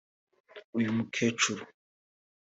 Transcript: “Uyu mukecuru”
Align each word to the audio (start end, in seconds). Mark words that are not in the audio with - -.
“Uyu 0.77 0.91
mukecuru” 0.97 1.63